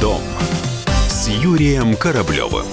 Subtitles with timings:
[0.00, 0.22] дом
[1.08, 2.66] с Юрием Кораблевым.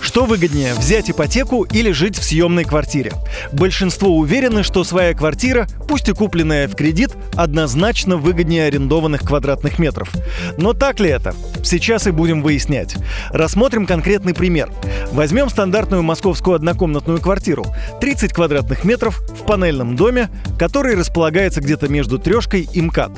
[0.00, 3.12] Что выгоднее, взять ипотеку или жить в съемной квартире?
[3.52, 10.10] Большинство уверены, что своя квартира, пусть и купленная в кредит, однозначно выгоднее арендованных квадратных метров.
[10.56, 11.34] Но так ли это?
[11.62, 12.96] Сейчас и будем выяснять.
[13.30, 14.70] Рассмотрим конкретный пример.
[15.12, 17.66] Возьмем стандартную московскую однокомнатную квартиру.
[18.00, 23.12] 30 квадратных метров в панельном доме, который располагается где-то между трешкой и МКАД.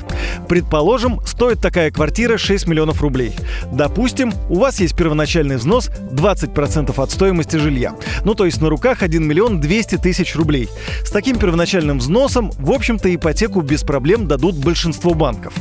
[0.51, 3.33] Предположим, стоит такая квартира 6 миллионов рублей.
[3.71, 7.95] Допустим, у вас есть первоначальный взнос 20% 10% от стоимости жилья.
[8.23, 10.69] Ну, то есть на руках 1 миллион 200 тысяч рублей.
[11.03, 15.53] С таким первоначальным взносом, в общем-то, ипотеку без проблем дадут большинство банков.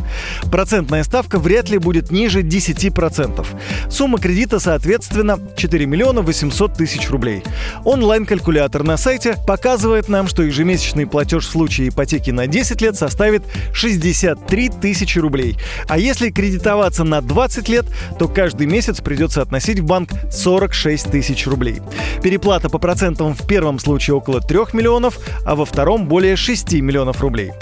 [0.51, 3.47] Процентная ставка вряд ли будет ниже 10%.
[3.89, 7.43] Сумма кредита, соответственно, 4 миллиона 800 тысяч рублей.
[7.85, 13.43] Онлайн-калькулятор на сайте показывает нам, что ежемесячный платеж в случае ипотеки на 10 лет составит
[13.73, 15.57] 63 тысячи рублей.
[15.89, 17.87] А если кредитоваться на 20 лет,
[18.19, 21.81] то каждый месяц придется относить в банк 46 тысяч рублей.
[22.23, 27.21] Переплата по процентам в первом случае около 3 миллионов, а во втором более 6 миллионов
[27.21, 27.53] рублей.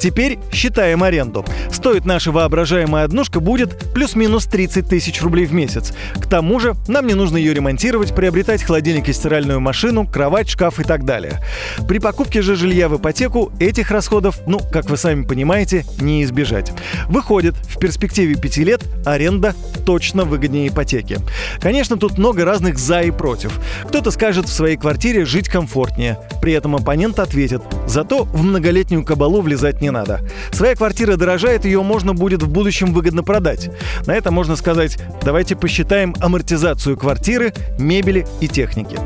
[0.00, 1.44] Теперь считаем аренду.
[1.72, 5.92] Стоит наша воображаемая однушка будет плюс-минус 30 тысяч рублей в месяц.
[6.14, 10.80] К тому же нам не нужно ее ремонтировать, приобретать холодильник и стиральную машину, кровать, шкаф
[10.80, 11.40] и так далее.
[11.86, 16.67] При покупке же жилья в ипотеку этих расходов, ну, как вы сами понимаете, не избежать.
[17.08, 19.54] Выходит, в перспективе 5 лет аренда
[19.86, 21.18] точно выгоднее ипотеки.
[21.60, 23.58] Конечно, тут много разных «за» и «против».
[23.88, 26.18] Кто-то скажет в своей квартире жить комфортнее.
[26.42, 30.20] При этом оппонент ответит «зато в многолетнюю кабалу влезать не надо».
[30.52, 33.70] Своя квартира дорожает, ее можно будет в будущем выгодно продать.
[34.06, 38.98] На это можно сказать «давайте посчитаем амортизацию квартиры, мебели и техники».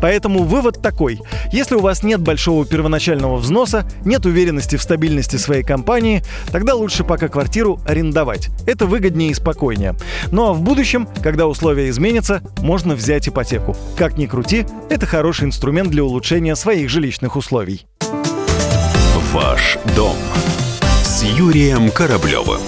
[0.00, 1.20] Поэтому вывод такой.
[1.52, 6.22] Если у вас нет большого первоначального взноса, нет уверенности в стабильности своей компании,
[6.52, 8.48] тогда лучше пока квартиру арендовать.
[8.66, 9.94] Это выгоднее и спокойнее.
[10.30, 13.76] Ну а в будущем, когда условия изменятся, можно взять ипотеку.
[13.98, 17.86] Как ни крути, это хороший инструмент для улучшения своих жилищных условий.
[19.34, 20.16] Ваш дом
[21.02, 22.60] с Юрием Кораблевым.